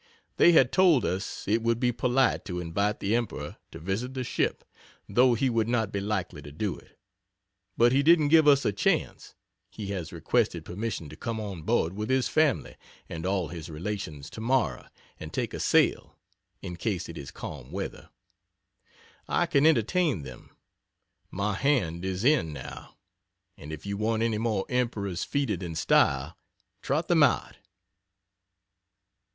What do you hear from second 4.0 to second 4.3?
the